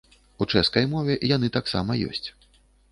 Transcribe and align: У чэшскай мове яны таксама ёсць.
У 0.43 0.47
чэшскай 0.53 0.89
мове 0.95 1.19
яны 1.35 1.53
таксама 1.59 2.01
ёсць. 2.11 2.27